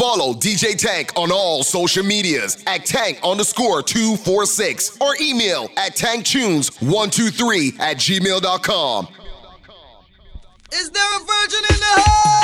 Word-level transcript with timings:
Follow 0.00 0.32
DJ 0.32 0.78
Tank 0.78 1.12
on 1.14 1.30
all 1.30 1.62
social 1.62 2.02
medias 2.02 2.64
at 2.66 2.86
tank 2.86 3.20
underscore 3.22 3.82
246 3.82 4.96
or 4.98 5.14
email 5.20 5.68
at 5.76 5.94
tanktunes123 5.94 7.78
at 7.78 7.98
gmail.com. 7.98 9.08
Is 10.72 10.90
there 10.90 11.04
a 11.04 11.18
virgin 11.18 11.60
in 11.68 11.80
the 11.80 12.00
house? 12.00 12.40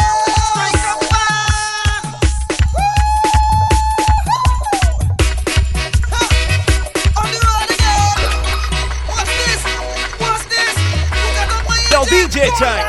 Yo, 11.90 12.02
DJ 12.04 12.50
Tank. 12.58 12.85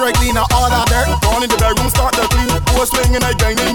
strike 0.00 0.14
cleaner, 0.14 0.40
all 0.56 0.70
that 0.72 0.88
dirt. 0.88 1.12
Gone 1.20 1.42
in 1.44 1.50
the 1.50 1.60
bedroom, 1.60 1.90
start 1.92 2.16
the 2.16 2.24
clean. 2.32 2.48
Post 2.72 2.96
swinging 2.96 3.20
again, 3.20 3.69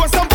What's 0.00 0.14
up? 0.14 0.29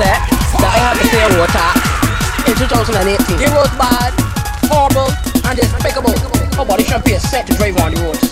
set 0.00 0.16
that 0.56 0.72
I 0.72 0.80
had 0.80 0.96
to 0.96 1.04
clear 1.12 1.28
water 1.36 1.68
in 2.48 2.56
2018. 2.56 3.36
It 3.36 3.52
was 3.52 3.68
bad, 3.76 4.16
horrible, 4.72 5.12
and 5.44 5.54
despicable. 5.60 6.16
Nobody 6.56 6.84
should 6.88 7.04
be 7.04 7.12
a 7.12 7.20
set 7.20 7.44
to 7.48 7.52
drive 7.60 7.76
on 7.84 7.92
the 7.92 8.00
roads. 8.00 8.24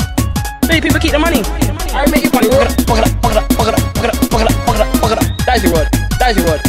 Many 0.65 0.81
people 0.81 0.97
keep 0.97 1.13
the 1.13 1.21
money. 1.21 1.45
I 1.93 2.09
make 2.09 2.25
you 2.25 2.33
money. 2.33 2.49
Fuck 2.89 3.05
it 3.05 3.05
up, 3.05 3.13
fuck 3.21 3.33
it 3.33 3.37
up, 3.37 3.53
fuck 3.53 3.69
it 3.69 3.77
up, 3.77 3.85
fuck 4.01 4.05
it 4.05 4.09
up, 4.09 4.17
fuck 4.33 4.41
it 4.41 4.49
up, 4.49 4.57
fuck 4.65 4.77
it 4.77 4.81
up, 4.81 4.97
fuck 4.97 5.13
it 5.13 5.19
up. 5.21 5.29
That's 5.45 5.63
your 5.65 5.73
word. 5.75 5.89
That's 6.17 6.37
your 6.39 6.47
word. 6.49 6.68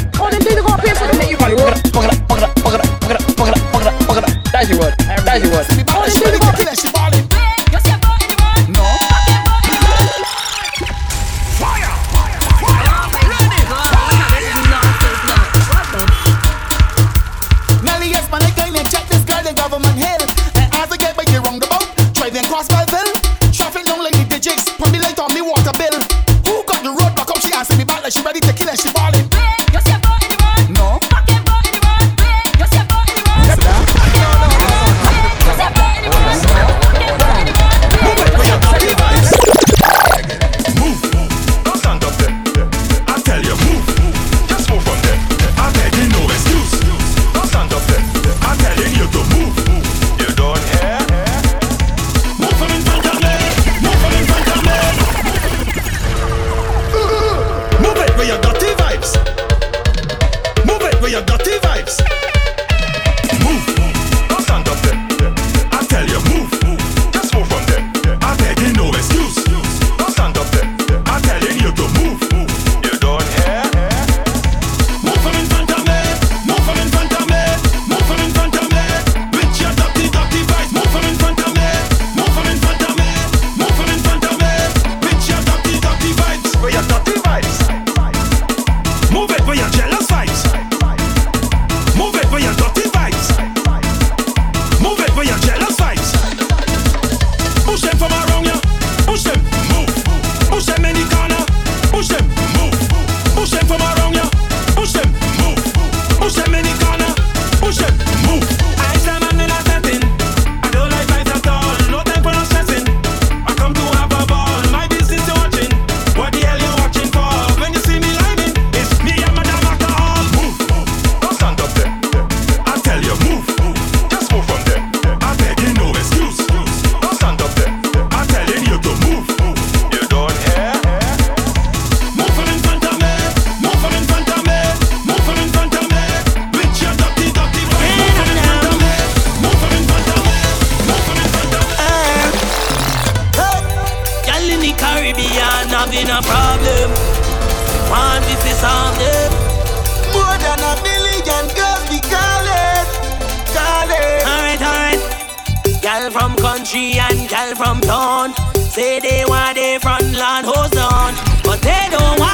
country 156.69 156.99
and 156.99 157.27
gal 157.29 157.55
from 157.55 157.81
town. 157.81 158.33
Say 158.55 158.99
they 158.99 159.23
want 159.27 159.55
they 159.55 159.79
front 159.79 160.13
land 160.13 160.45
hoes 160.45 160.75
on, 160.77 161.13
but 161.43 161.61
they 161.61 161.87
don't 161.89 162.19
want. 162.19 162.28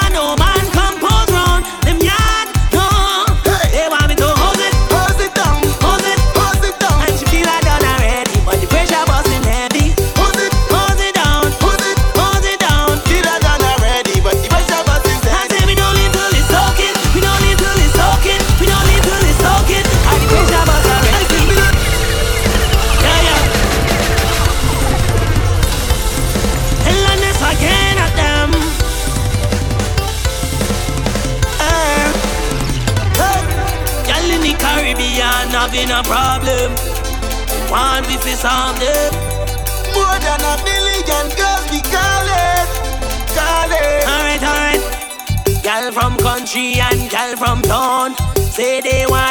Say 48.55 48.79
they 48.79 49.05
want 49.05 49.24